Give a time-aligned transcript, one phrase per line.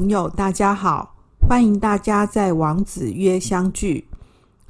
[0.00, 1.14] 朋友，大家好，
[1.46, 4.02] 欢迎大家在王子约相聚。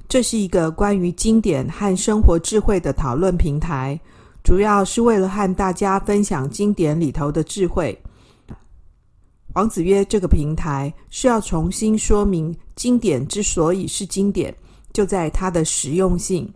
[0.09, 4.01] 这是一个关于经典和生活智慧的讨论平台，
[4.43, 7.97] 主要是为了和大家分享经典里头的智慧。
[9.55, 14.53] 王子约这个平台是要重新说明经典之所以是经典，
[14.93, 16.53] 就在它的实用性、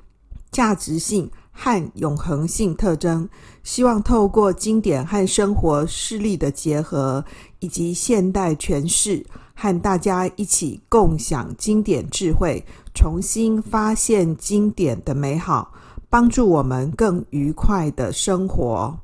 [0.51, 3.29] 价值性和永恒性特征。
[3.63, 7.25] 希望透过经典和生活事例的结合，
[7.65, 12.63] 以及现代诠释，和大家一起共享经典智慧。
[12.95, 15.73] 重新发现经典的美好，
[16.11, 18.99] 帮助我们更愉快的生活。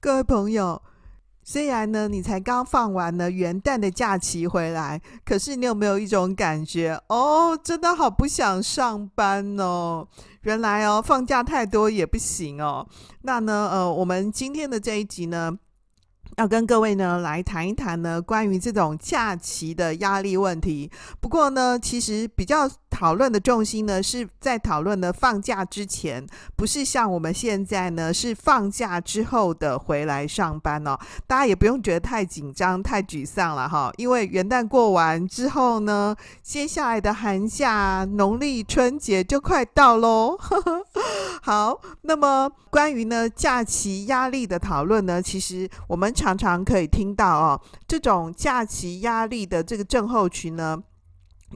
[0.00, 0.80] 各位朋友，
[1.42, 6.98] 虽然呢，你才刚放完了元旦的假期回来，可是你有没有一种感觉？
[7.08, 10.08] 哦，真的好不想上班哦。
[10.40, 12.86] 原来哦，放假太多也不行哦。
[13.20, 15.58] 那呢，呃，我们今天的这一集呢，
[16.36, 20.90] 要跟各位呢来谈一谈呢关于这种假期的压力问题。
[21.20, 30.98] 不过呢，其实比较讨论的重心呢是在讨论呢放假之前，不是像我们现在呢是放假之后的回来上班哦。
[31.26, 40.36] 大家也不用觉得太紧张、太沮丧了哈，因为元旦过完之后呢，接下来的寒假、农历春节就快到喽。
[41.46, 50.82] 好，那么关于呢假期压力的讨论呢，其实我们常常可以听到哦，这种假期压力的这个症候群呢。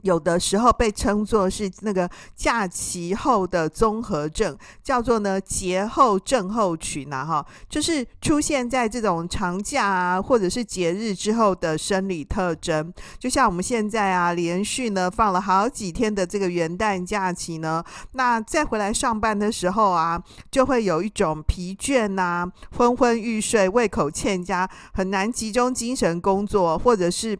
[0.03, 12.93] 有的时候被称作是那个假期后的综合症，叫做呢节后症候群呐，哈，就是出现在这种长假啊或者是节日之后的生理特征。
[13.17, 17.83] 就像我们现在啊，连续呢放了好几天的这个元旦假期呢，
[18.13, 22.45] 那再回来上班的时候啊，就会有一种疲倦呐、
[22.77, 27.37] 昏昏欲睡、胃口欠佳、很难集中精神工作，或者是。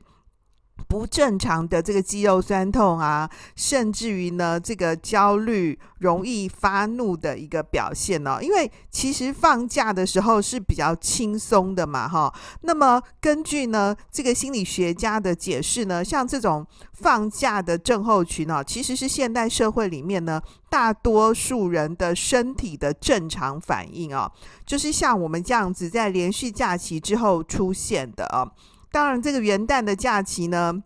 [0.87, 8.39] 不正常的这个肌肉酸痛啊，甚至于呢，这个焦虑、容易发怒的一个表现哦。
[8.41, 12.33] 因为其实放假的时候是比较轻松的嘛，哈。
[12.61, 24.31] 那么根据呢这个心理学家的解释呢，像这种放假的症候群哦，其实是现代社会里面呢大多数人的身体的正常反应哦，
[24.65, 28.51] 就是像我们这样子在连续假期之后出现的哦。
[28.91, 30.81] 当然，这个元旦的假期呢，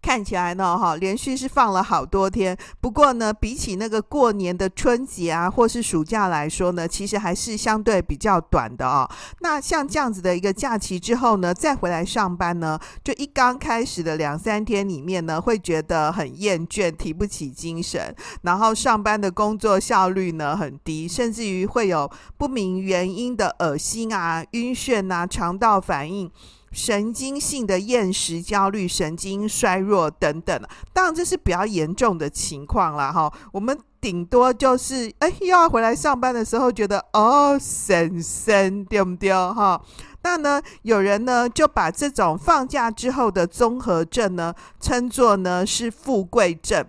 [0.00, 2.56] 看起来呢，哈，连续是放了好多天。
[2.80, 9.08] 不过呢，比起那个过年的春节啊，或是暑假来说呢，其实还是相对比较短的哦。
[9.40, 26.30] 那像这样子的一个假期之后呢，再回来上班呢，就一刚开始的两三天里面呢，会觉得很厌倦，提不起精神，然后上班的工作效率呢很低，甚至于会有不明原因的恶心啊、晕眩啊、肠道反应。
[26.72, 30.60] 神经性的厌食、焦虑、神经衰弱等等，
[30.92, 33.12] 当然这是比较严重的情况啦。
[33.12, 33.32] 哈。
[33.52, 39.30] 我们顶多就是，哎，又要回来上班的时候，觉得哦，神神对不对？
[39.30, 39.80] 哈，
[40.22, 46.84] 那呢，有人呢就把这种放假之后的综合症呢，称作呢是富贵症。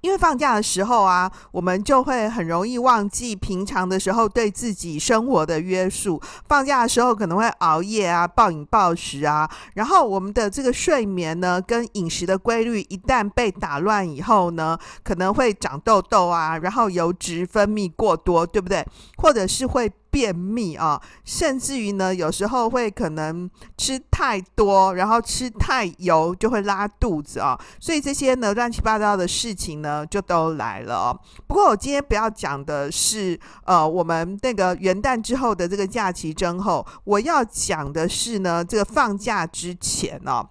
[0.00, 6.20] 因为放假的时候啊，我们就会很容易忘记平常的时候对自己生活的约束。
[6.48, 18.86] 放假的时候可能会熬夜啊、暴饮暴食啊，然后我们的这个睡眠呢，跟饮食的规律一旦被打乱以后呢，可能会长痘痘啊，然后油脂分泌过多，对不对？
[19.16, 19.90] 或者是会。
[20.10, 31.20] 便秘啊，甚至于呢，有时候会可能吃太多，然后吃太油就会拉肚子啊，所以这些呢乱七八糟的事情呢就都来了哦。
[31.46, 40.48] 不过我今天不要讲的是呃我们那个元旦之后的这个假期之后，我要讲的是呢这个放假之前哦。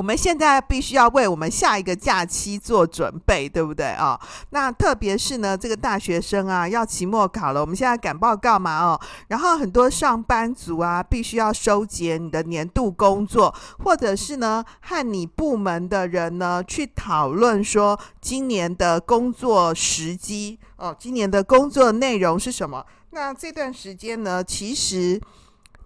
[0.00, 4.18] 我们现在必须要为我们下一个假期做准备，对不对啊？
[4.48, 8.98] 那特别是呢，这个大学生啊，要期末考了，我们现在赶报告嘛，哦，
[9.28, 13.54] 然后很多上班族啊，必须要收结你的年度工作，
[13.84, 22.86] 或者是呢，和你部门的人呢去讨论说今年的工作时机哦，今年的工作内容是什么？
[23.10, 25.20] 那这段时间呢，其实。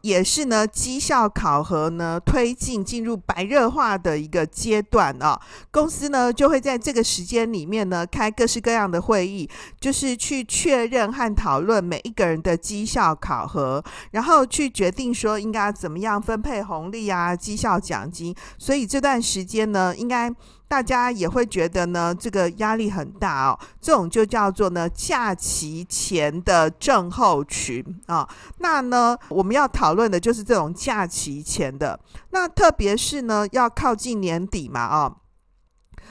[0.05, 5.41] 也是呢，绩效考核呢推进进入白热化的一个阶段啊。
[5.71, 9.49] 公司呢就会在这个时间里面呢开各式各样的会议，
[9.81, 18.35] 就是去确认和讨论每一个人的绩效考核，然后去决定说应该怎么样分配红利啊、绩效奖金。
[18.59, 20.31] 所以这段时间呢，应该。
[20.75, 23.57] 大家也会觉得呢，这个压力很大哦。
[23.81, 28.29] 这种就叫做呢假期前的症候群啊。
[28.59, 32.01] 那呢，我们要讨论的就是这种假期前的。
[32.31, 35.17] 那特别是呢，要靠近年底嘛，啊。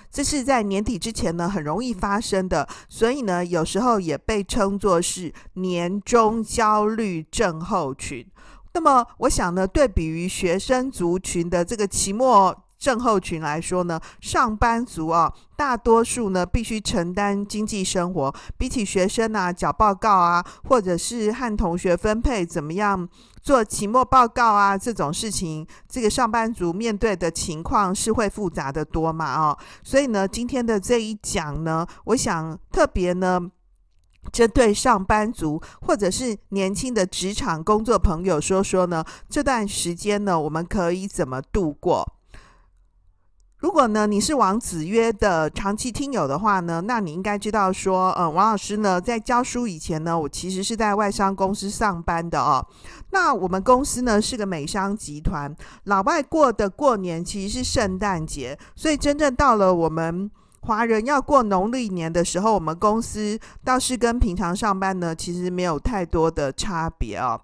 [0.09, 8.25] 这是在年底之前呢，很容易发生的，所以呢，有时候也被称作是年终焦虑症候群。
[8.73, 23.07] 那么，我想呢，对比于学生族群的这个期末症候群来说呢，上班族啊，大多数呢必须承担经济生活，比起学生啊，缴报告啊，或者是和同学分配怎么样。
[23.41, 29.33] 做期末报告啊，这种事情，这个上班族面对的情况是会复杂的多嘛？
[29.39, 33.39] 哦，所以呢，今天的这一讲呢，我想特别呢，
[34.33, 42.12] 针对上班族或者是年轻的职场工作朋友说说呢，这段时间呢，我们可以怎么度过？
[43.63, 52.67] 如果呢，你是王子约的长期听友的话呢，那你应该知道说，嗯，王老师呢在教书以前呢，我其实是在外商公司上班的哦。
[53.11, 55.49] 那我们公司呢是个美商集团，
[55.85, 60.29] 老外过的过年其实是圣诞节，所以真正到了我们
[60.63, 67.39] 华人要过农历年的时候，我们公司倒是跟平常上班呢其实没有太多的差别哦。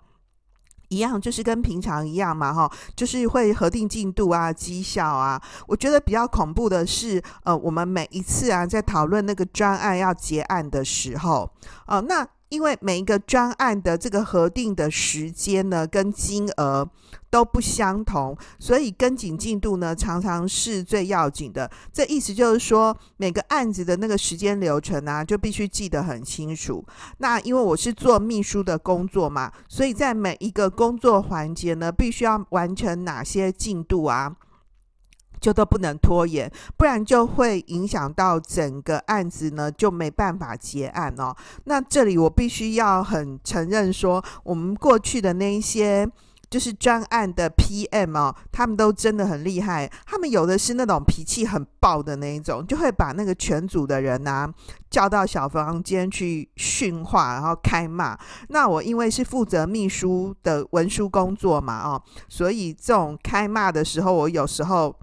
[0.89, 5.41] 一样就是跟平常一样嘛，哈，就是会核定进度啊、绩效啊。
[5.67, 11.49] 我觉得比较恐怖的是，呃，我们每一次啊在讨论那个专案要结案的时候，
[11.87, 12.27] 呃，那。
[12.49, 16.87] 因为每一个专案的这个核定的时间呢，跟金额
[17.29, 21.69] 都不相同，所以跟紧进度呢，常常是最要紧的。
[21.93, 26.83] 这意思就是说，每个案子的那个时间流程啊，就必须记得很清楚。
[27.19, 34.35] 那因为我是做秘书的工作嘛，所以在每一个工作环节呢，必须要完成哪些进度啊？
[35.39, 41.35] 就都不能拖延，不然就会影响到整个案子呢，就没办法结案哦。
[41.65, 46.09] 那这里我必须要很承认说，我们过去的那一些
[46.49, 49.89] 就是专案的 PM 哦，他们都真的很厉害。
[50.05, 54.51] 他们有的是那种脾气很爆的那一种，就会把那个全组的人啊
[54.89, 58.17] 叫到小房间去训话，然后开骂。
[58.49, 64.95] 那我因为是负责秘书的文书工作嘛，哦，所以这种开骂的时候，我有时候。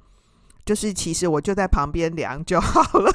[0.66, 3.10] 就是其实我就在旁边量就好了，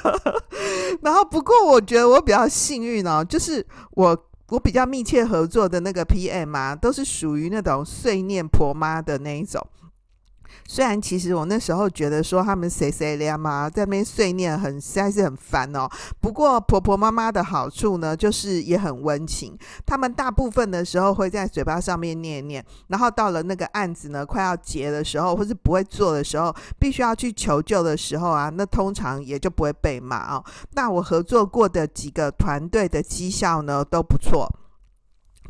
[1.02, 4.16] 然后不过我觉得我比较幸运哦，就是我
[4.48, 9.64] 我比较密切合作的那个 PM 啊，都是属于那种碎念婆妈的那一种。
[10.66, 15.88] 虽然其实我那时候觉得说他们谁谁凉嘛，在那边碎念很实在是很烦哦。
[16.20, 19.56] 不过婆婆妈妈的好处呢，就是也很温情。
[19.84, 30.44] 他们大部分的时候会在嘴巴上面念念，然后到了那个案子呢快要结的时候，或是不会做的时候，必须要去求救的时候啊，那通常也就不会被骂哦。
[30.72, 34.48] 那我合作过的几个团队的绩效呢都不错。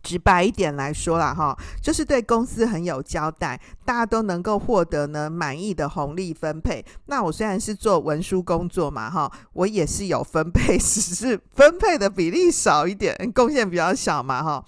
[0.03, 6.85] 直白一点来说啦，哈，就是对公司很有交代，大家都能够获得呢满意的红利分配。
[7.07, 14.65] 那我虽然是做文书工作嘛，哈，我也是有分配，只是分配的比例少一点，贡献比较小嘛，哈。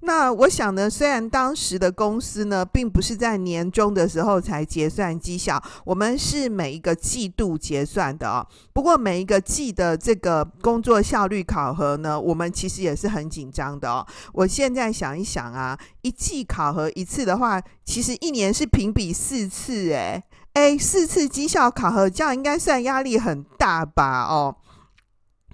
[0.00, 8.46] 那我想呢，虽然当时的公司呢，并不是在年终的时候才结算绩效，我们是每一个季度结算的哦。
[8.72, 14.06] 不过每一个季的这个工作效率考核呢，我们其实也是很紧张的哦。
[14.32, 14.77] 我现在。
[14.78, 24.22] 现在想一想啊，一季考核一次的话，其实一年是评比四次，诶诶，四次绩效考核，这样应该算压力很大吧？
[24.22, 24.54] 哦，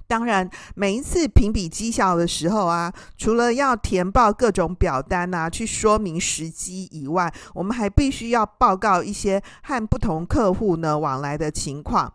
[0.07, 12.13] 当然，每一次评比绩效的时候啊，除了要填报各种表单啊，去说明时机以外，我们还必须要报告一些和不同客户呢往来的情况。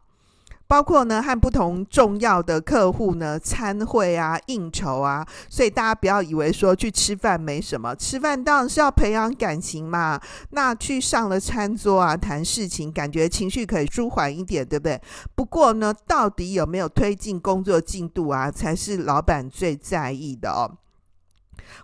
[0.70, 10.22] 包括呢，和不同重要的客户呢参会啊、应酬啊，所以大家不要以为说去吃饭没什么，吃饭当然是要培养感情嘛。
[10.52, 15.02] 那去上了餐桌啊，谈事情，感觉情绪可以舒缓一点，对不对？
[15.34, 20.78] 不过呢，到底有没有推进工作进度啊，才是老板最在意的哦。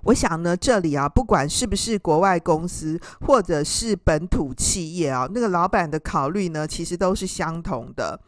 [0.03, 8.19] 我想呢，这里啊，不管是不是国外公司，或者是本土企业啊，那个老板的考虑呢，其实都是相同的。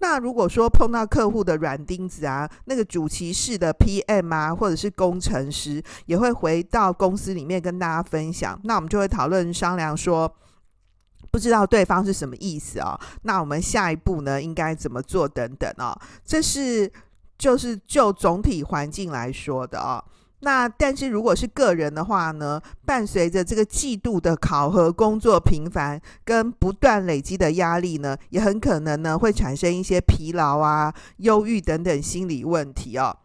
[0.00, 8.58] 那如果说碰到客户的软钉子啊，那个主期室的 PM 啊，或者是工程师，也会回到公司里面跟大家分享。
[8.64, 10.32] 那我们就会讨论商量说，
[11.30, 12.98] 不知道对方是什么意思啊？
[13.22, 15.98] 那我们下一步呢，应该怎么做等等啊？
[16.24, 16.90] 这是
[17.36, 20.04] 就是就总体环境来说的啊。
[20.40, 33.16] 那但是如果是个人的话呢，伴随着这个季度的考核工作频繁跟不断累积的压力呢，也很可能呢会产生一些疲劳啊、忧郁等等心理问题哦。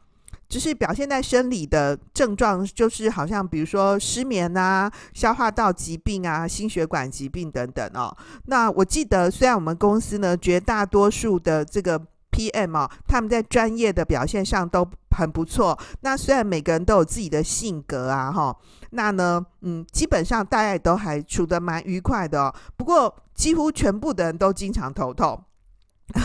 [0.50, 8.16] 就是表现在生理的症状，就是好像比如说失眠啊、消化道疾病啊、心血管疾病等等哦。
[8.46, 12.00] 那我记得，虽然我们公司呢，绝大多数的这个
[12.34, 14.86] PM 哦，他们在专业的表现上都
[15.16, 15.78] 很不错。
[16.02, 18.58] 那虽然每个人都有自己的性格啊，哈，
[18.90, 22.54] 那呢，嗯，基本上大家也都还处得蛮愉快的。
[22.76, 25.40] 不过，几乎全部的人都经常头痛。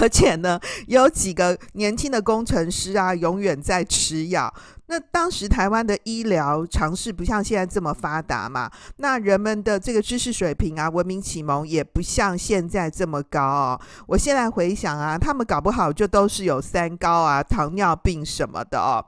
[0.01, 4.53] 而且呢，有几个年轻的工程师啊，永远在吃药。
[4.87, 13.81] 那当时台湾的医疗常识不像现在这么发达嘛，那人们的这个知识水平啊，文明启蒙也不像现在这么高哦。
[14.07, 19.05] 我现在回想啊，他们搞不好就都是有三高啊、糖尿病什么的哦。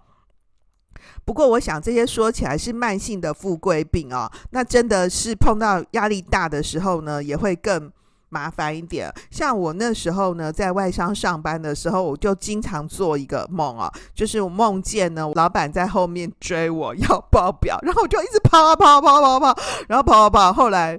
[1.24, 7.90] 不过我想这些说起来是慢性的富贵病哦，那真的是碰到压力大的时候呢，也会更。
[8.30, 20.99] 麻烦一点，像我那时候呢，在外商上班的时候，我就经常做一个梦啊，就是我梦见呢，老板在后面追我要报表，然后我就一直跑啊跑啊跑啊跑跑，然后跑啊跑，后来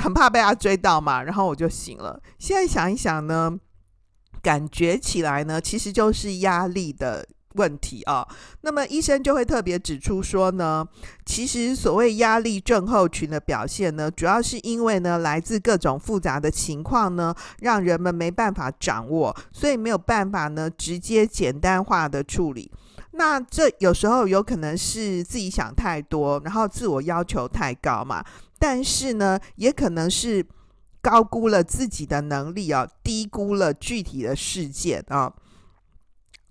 [0.00, 2.20] 很怕被他追到嘛，然后我就醒了。
[2.38, 3.58] 现在想一想呢，
[4.42, 7.26] 感觉起来呢，其实就是压力的。
[7.56, 8.26] 问题啊，
[8.60, 10.86] 那么医生就会特别指出说呢，
[11.24, 22.70] 其实所谓压力症候群的表现呢，主要是因为呢，来自各种复杂的情况呢，让人们没办法掌握，所以没有办法呢，直接简单化的处理。
[23.12, 28.22] 那这有时候有可能是自己想太多，然后自我要求太高嘛，
[28.58, 30.44] 但是呢，也可能是
[31.00, 35.32] 高估了自己的能力啊，低估了具体的事件啊。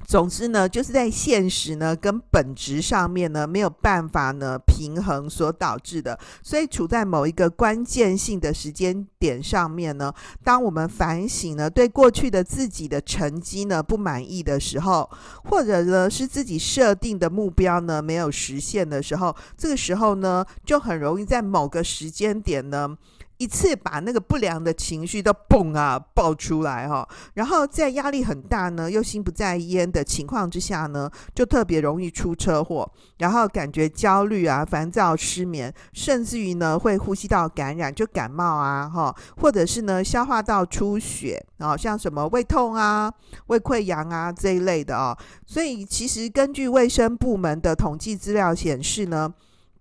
[0.07, 15.09] 总之呢，就是在现实呢跟本质上面呢没有办法呢平衡所导致的，所以处在某一个关键性的时间点上面呢，当我们反省呢对过去的自己的成绩呢不满意的时候，
[15.43, 22.95] 或者呢是自己设定的目标呢没有实现的时候，这个时候呢就很容易在某个时间点呢。
[23.37, 43.11] 一次把那个不良的情绪都嘣啊爆出来哈，然后在压力很大呢，又心不在焉的情况之下呢，就特别容易出车祸，然后感觉焦虑啊、烦躁、失眠，甚至于呢会呼吸道感染，就感冒啊哈，或者是呢消化道出血啊，像什么胃痛啊、
[43.47, 45.17] 胃溃疡啊这一类的哦。
[45.45, 49.33] 所以其实根据卫生部门的统计资料显示呢。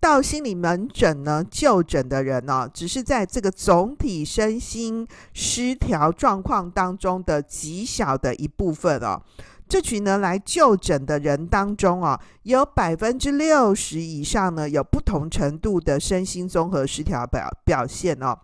[0.05, 9.19] 到心理门诊呢就诊的人呢，只是在这个总体身心失调状况当中的极小的一部分哦。
[9.67, 18.37] 这群呢来就诊的人当中啊，有百分之六十以上呢有不同程度的身心综合失调表表现哦。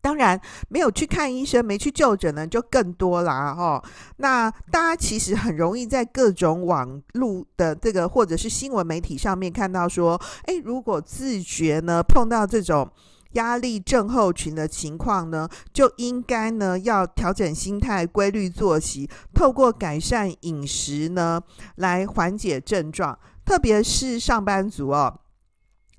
[0.00, 3.82] 当然，没有去看医生，没去就诊呢，就更多啦哈。
[4.18, 12.90] 那大家其实很容易在各种网络的这个或者是新闻媒体上面看到说，诶，如果自觉呢碰到这种
[13.32, 21.40] 压力症候群的情况呢，就应该呢要调整心态、规律作息，透过改善饮食呢
[21.76, 25.20] 来缓解症状，特别是上班族哦。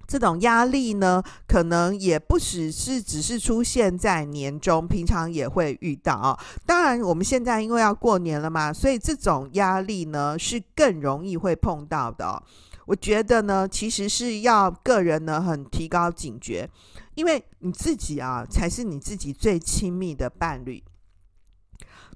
[0.09, 6.39] 这种压力呢，可能也不只是只是出现在年终，平常也会遇到啊。
[6.65, 12.41] 当然，我们现在因为要过年了嘛，所以这种压力呢是更容易会碰到的。
[12.87, 16.67] 我觉得呢，其实是要个人呢很提高警觉，
[17.13, 20.83] 因为你自己啊才是你自己最亲密的伴侣。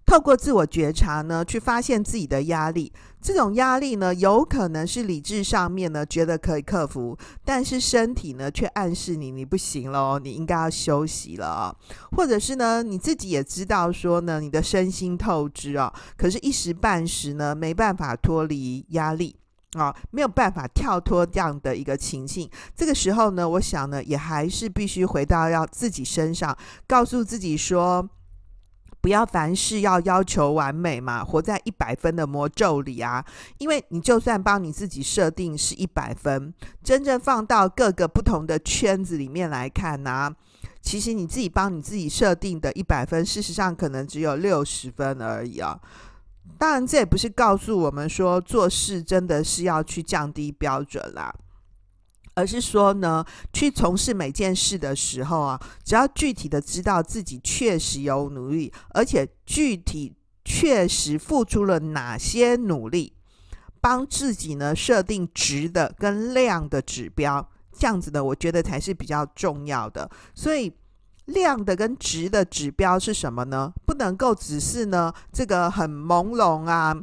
[0.06, 2.92] 透过自我觉察呢，去发现自己的压力。
[3.24, 11.74] 这种压力呢，有可能是理智上面呢觉得可以克服，但是身体呢却暗示你你不行了，你应该要休息了。
[12.12, 19.34] 或者是呢，你自己也知道说呢，你的身心透支啊，可是一时半时呢没办法脱离压力
[19.76, 22.50] 啊，没有办法跳脱这样的一个情境。
[22.76, 28.10] 这个时候呢，我想呢，也还是必须回到要自己身上，告诉自己说。
[29.04, 33.24] 不要凡事要要求完美嘛，活在一百分的魔咒里啊！
[33.58, 40.34] 因为你就算帮你自己设定是一百分，真正放到各个不同的圈子里面来看呢、
[40.82, 45.78] 其实你自己帮你自己设定的一百分，事实上可能只有六十分而已啊！
[46.58, 51.36] 当然，这也不是告诉我们说做事真的是要去降低标准啦。
[52.36, 63.14] 而是说呢，去从事每件事的时候啊，只要具体的知道自己确实有努力，而且具体确实付出了哪些努力，
[63.80, 70.10] 帮自己呢设定值的跟量的指标，这样子的，我觉得才是比较重要的。
[70.34, 70.74] 所以，
[71.26, 73.72] 量的跟值的指标是什么呢？
[73.86, 76.94] 不能够只是呢这个很朦胧啊。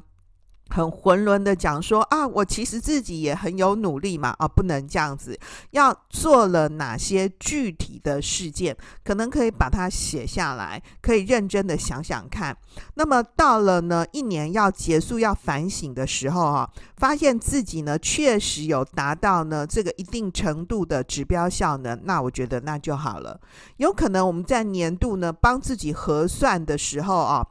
[0.70, 5.38] 很囫囵的讲说啊，我其实自己也很有努力嘛，啊，不能这样子，
[5.70, 12.56] 要做了哪些具体的事件，可能可以把它写下来，可以认真的想想看。
[12.94, 23.40] 那么到了呢一年要结束要反省的时候啊，发现自己呢确实有达到呢这个一定程度的指标效能，那我觉得那就好了。
[23.78, 27.46] 有可能我们在年度呢帮自己核算的时候啊。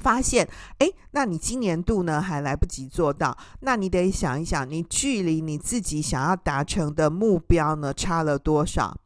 [0.00, 8.96] 发现，诶，那你今年度呢还来不及做到，那你得想一想，你距离你自己想要达成的目标呢差了多少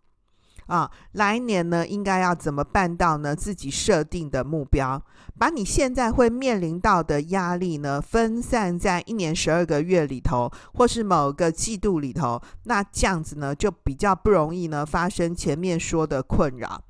[0.67, 0.91] 啊？
[1.13, 3.35] 来年呢应该要怎么办到呢？
[3.35, 5.03] 自己设定的目标，
[5.39, 16.83] 把你现在会面临到的压力呢分散在一年十二个月里头，或是某个季度里头，那这样子呢就比较不容易呢发生前面说的困扰。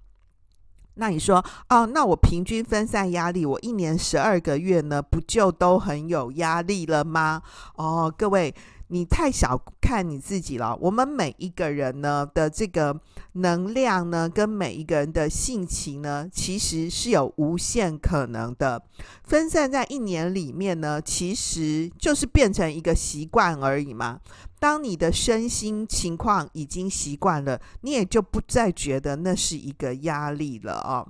[0.97, 7.43] 那你说哦，那我平均分散压力，我一年十二个月呢，不就都很有压力了吗？
[7.77, 8.55] 哦，各位，
[8.89, 10.77] 你太小看你自己了。
[10.81, 12.99] 我们每一个人呢的这个
[13.33, 18.83] 能量呢，跟每一个人的性情呢，其实是有无限可能的。
[19.25, 24.21] 分散在一年里面呢，其实就是变成一个习惯而已嘛。
[24.61, 31.07] 当你的身心情况已经习惯了，你也就不再觉得那是一个压力了哦。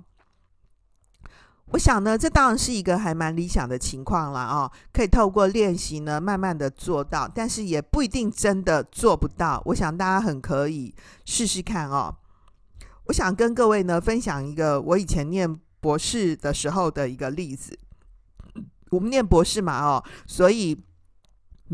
[1.75, 9.61] 我想呢，这当然是一个还蛮理想的情况了哦，可以透过练习呢，慢慢的做到，但是也不一定真的做不到。
[9.67, 12.15] 我想大家很可以试试看哦。
[13.07, 17.77] 我想跟各位呢分享一个我以前念博士的时候的一个例子。
[18.91, 20.81] 我们念博士嘛哦，所以。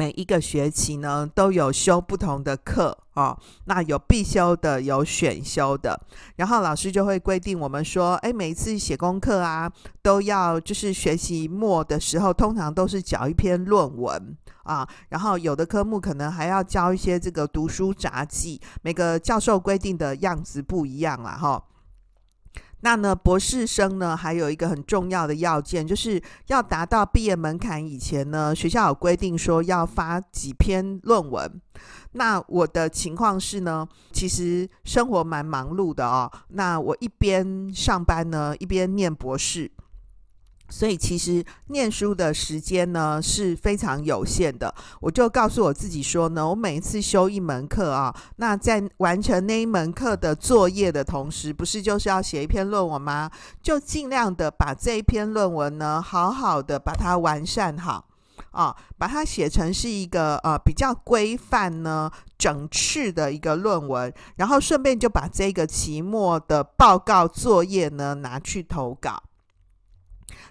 [0.01, 3.39] 每一个学期呢，都有修不同的课哦。
[3.67, 6.01] 那有必修的，有选修的。
[6.37, 14.89] 然后老师就会规定我们说，哎，每一次写功课啊，都要就是学期末的时候，通常都是交一篇论文啊。
[15.11, 18.59] 然后有的科目可能还要交一些这个读书札记。
[18.81, 21.63] 每个教授规定的样子不一样啦，哈。
[22.83, 31.61] 那呢，博士生呢，还有一个很重要的要件，就是要达到毕业门槛以前呢，学校有规定说要发几篇论文。
[32.13, 36.31] 那我的情况是呢，其实生活蛮忙碌的哦。
[36.49, 39.71] 那我一边上班呢，一边念博士。
[40.71, 53.31] 所以其实念书的时间呢是非常有限的，我就告诉我自己说呢，我每一次修一门课啊，那在完成那一门课的作业的同时，不是就是要写一篇论文吗？
[53.63, 58.07] 就尽量的把这一篇论文呢，好好的把它完善好
[58.53, 69.23] 啊，把它写成是一个呃比较规范呢、整饬的一个论文，然后顺便就把这个期末的报告作业呢拿去投稿。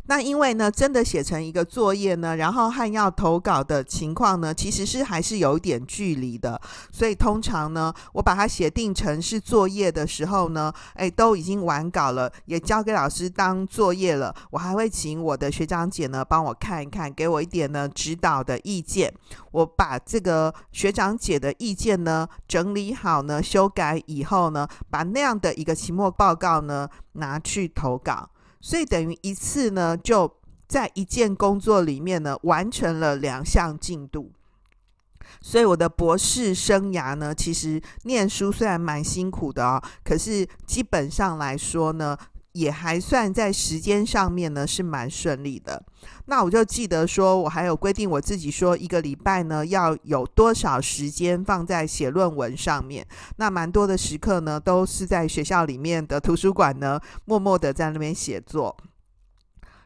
[0.05, 6.59] 那因为呢，真的写成一个作业呢，然后和要投稿的情况呢，其实是还是有一点距离的。
[6.91, 14.33] 所以通常呢，我把它写定成是作业的时候呢，哎，都已经完稿了，也交给老师当作业了。
[14.51, 19.13] 我还会请我的学长姐呢帮我看一看，给我一点呢指导的意见。
[19.51, 28.29] 我把这个学长姐的意见呢整理好呢，修改以后呢，把那样的一个期末报告呢拿去投稿。
[28.61, 34.31] 所以等于一次呢，就在一件工作里面呢，完成了两项进度。
[35.41, 42.17] 所以我的博士生涯呢，其实念书虽然蛮辛苦的哦，可是基本上来说呢，
[42.53, 45.83] 也还算在时间上面呢是蛮顺利的。
[46.25, 53.05] 那我就记得说，我还有规定我自己说，一个礼拜呢要有多少时间放在写论文上面。
[53.37, 58.75] 那蛮多的时刻呢，都是在学校里面的图书馆呢，默默的在那边写作。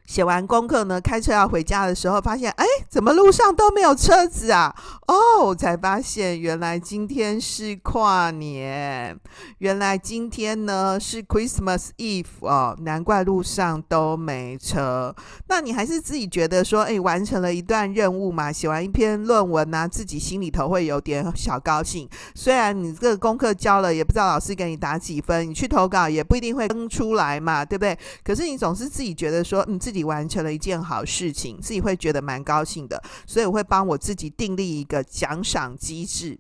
[0.06, 4.76] 写完功课呢，开车要回家的时候，发现哎，怎么路上都没有车子啊？
[5.08, 9.18] 哦，才发现原来今天是跨年，
[9.60, 15.16] 原来今天呢是 Christmas Eve 哦，难怪路上都没车。
[15.48, 22.08] 那你还是自己觉得说，哎，完成了一段任务嘛，写完一篇论文呢，自己心里头会有点小高兴。
[22.36, 27.98] 虽然你这个功课交了，也不知道老师给你打几分，你去投稿也不一定会登出来嘛，对不对？
[28.24, 29.93] 可是你总是自己觉得说，你自己。
[29.94, 36.40] 自己完成了一件好事情，自己会觉得蛮高兴的，所以我会帮我自己订立一个奖赏机制。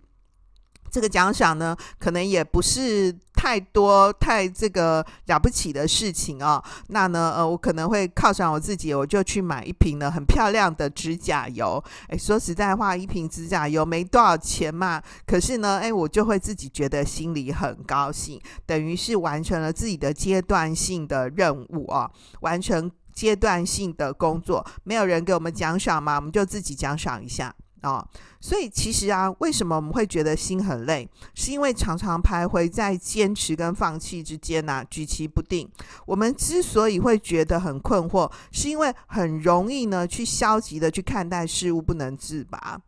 [0.89, 11.83] 这个奖赏呢，可能也不是太多太这个了不起的事情哦，那呢，呃，我可能会犒赏我自己，我就去买一瓶呢很漂亮的指甲油。
[12.09, 22.11] 哎，说实在话，一瓶指甲油没多少钱嘛，可是呢，哎，我就会自己觉得心里很高兴，等于是完成了自己的阶段性的任务啊，
[22.41, 24.65] 完成阶段性的工作。
[24.83, 27.53] 没有人给我们奖赏嘛，我们就自己奖赏一下。
[27.81, 28.07] 啊、哦，
[28.39, 31.05] 所以其实啊，为什么我们会觉得心很累？
[31.35, 35.69] 是因为常常徘徊在坚持跟放弃之间呐、举棋不定。
[36.05, 42.79] 我们之所以会觉得很困惑，是因为很容易呢去消极的去看待事物，不能自拔。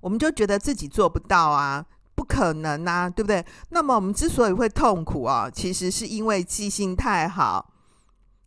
[0.00, 3.46] 我们就觉得自己做不到啊，不可能啊，对不对？
[3.68, 7.70] 那么我们之所以会痛苦啊，其实是因为记性太好，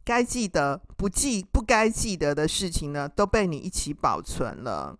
[0.03, 4.97] 该记得不记不该记得的事情呢，都被你一起保存了。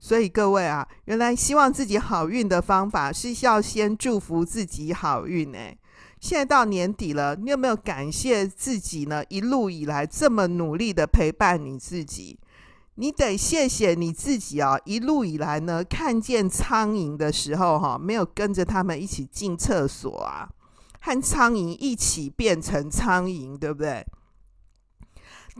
[0.00, 5.78] 所以各位啊，原来希望自己好运的方法是要先祝福自己好运诶。
[6.20, 9.22] 现在到年底了，你有没有感谢自己呢？
[9.28, 12.38] 一路以来这么努力的陪伴你自己，
[12.94, 14.78] 你得谢谢你自己啊！
[14.84, 20.48] 一路以来呢，看见苍蝇的时候哈，没有跟着他们一起进厕所啊，
[21.04, 24.06] 和苍蝇一起变成苍蝇，对不对？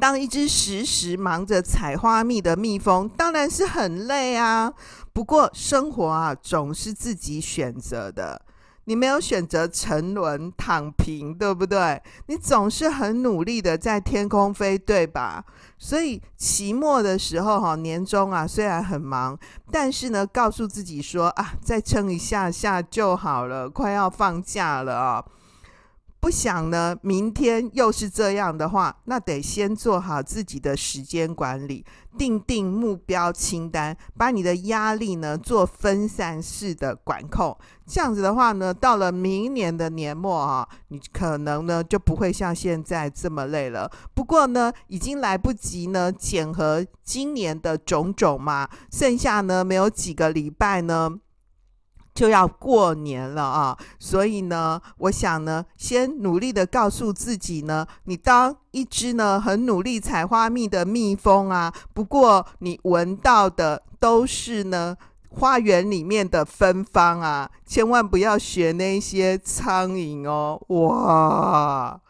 [0.00, 4.72] 当一只时时忙着采花蜜的蜜蜂，当然是很累啊。
[5.12, 8.40] 不过生活啊，总是自己选择的。
[8.84, 12.02] 你没有选择沉沦躺平，对不对？
[12.26, 15.44] 你总是很努力的在天空飞，对吧？
[15.78, 19.38] 所以期末的时候，哈，年终啊，虽然很忙，
[19.70, 25.24] 但是呢，告诉自己说啊，再撑一下下就好了，快要放假了啊。
[26.24, 31.84] 不想呢，明天又是这样的话，那得先做好自己的时间管理，
[32.16, 37.54] 定定目标清单，把你的压力呢做分散式的管控。
[37.86, 43.92] 这样子的话呢，到了明年的年末啊，你可能呢就不会像现在这么累了。
[44.14, 51.18] 不过呢，已经来不及呢检核今年的种种嘛，剩下呢没有几个礼拜呢。
[52.14, 64.96] 就要过年了啊，所以呢，我想呢，先努力的告诉自己呢，你当一只呢很努力采花蜜的蜜蜂啊，不过你闻到的都是呢
[65.28, 70.62] 花园里面的芬芳啊，千万不要学那些苍蝇哦。
[70.68, 72.00] 哇，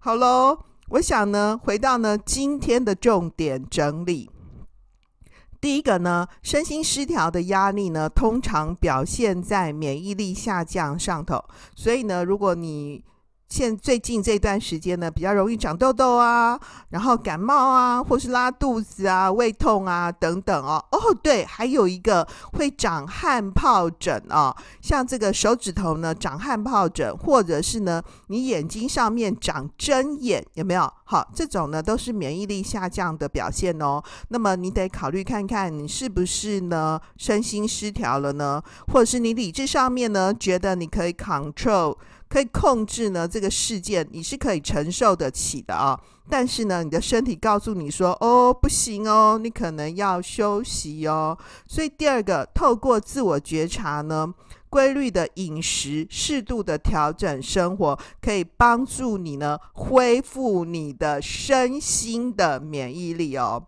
[0.00, 4.30] 好喽，我想呢，回到呢今天的重点整理。
[5.62, 11.40] 第一个呢，身心失调的压力呢，通常表现在免疫力下降上头。
[11.76, 13.04] 所以呢，如果你
[13.48, 20.84] 现最近这段时间呢，比较容易长痘痘啊，然后感冒啊，或是拉肚子啊、胃痛啊等等哦。
[20.90, 30.92] 哦，对，还有一个会长汗疱疹啊，像这个手指头呢长汗疱疹，或者是呢你眼睛上面长针眼，有没有？
[31.12, 34.02] 好，这种呢都是免疫力下降的表现哦。
[34.28, 38.62] 那么你得考虑看看，你是不是呢身心失调了呢？
[38.86, 41.98] 或者是你理智上面呢觉得你可以 control。
[42.30, 46.00] 可以控制呢，这个事件你是可以承受得起的啊。
[46.30, 51.36] 但是呢，你的身体告诉你说：“哦，不行哦，你可能要休息哦。”
[51.68, 54.32] 所以第二个，透过自我觉察呢，
[54.72, 63.66] 规律的饮食，适度的调整生活，可以帮助你呢恢复你的身心的免疫力哦。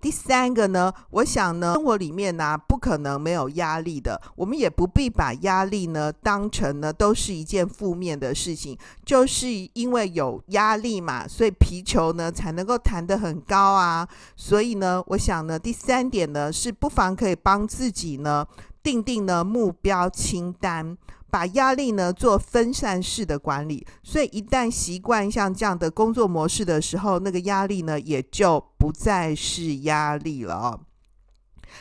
[0.00, 4.20] 第三个呢，我想呢，生活里面呢、不可能没有压力的。
[4.36, 8.76] 我们也不必把压力呢当成呢都是一件负面的事情。
[9.04, 14.06] 就是因为有压力嘛，所以皮球呢才能够弹得很高啊。
[14.36, 18.46] 所以呢，我想呢，第三点呢是不妨可以帮自己呢
[18.86, 20.96] 定定呢目标清单。
[21.28, 30.80] 把压力呢做分散式的管理，所以一旦习惯像这样的工作模式的时候，那个压力呢也就不再是压力了哦。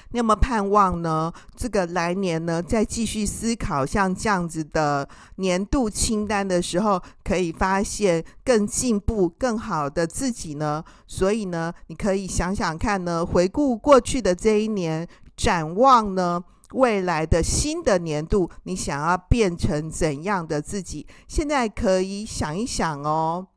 [0.10, 1.32] 你有没有盼望呢？
[1.56, 10.84] 这个来年呢，再继续思考像这样子的年度清单的时候，可以发现更进步、更好的自己呢？
[11.08, 16.44] 所以呢，你可以想想看呢，回顾过去的这一年，展望呢。
[16.72, 21.06] 未来的新的年度，你想要变成怎样的自己？
[21.28, 23.48] 现在可以想一想哦。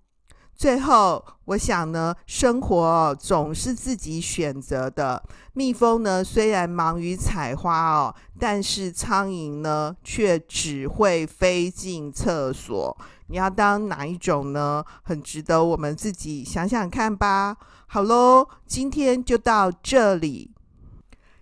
[0.54, 5.22] 最后，我想呢，生活，总是自己选择的。
[5.52, 12.96] 蜜蜂呢，虽然忙于采花哦，但是苍蝇呢，却只会飞进厕所。
[13.28, 14.84] 你要当哪一种呢？
[15.02, 17.56] 很值得我们自己想想看吧。
[17.86, 20.50] 好喽，今天就到这里。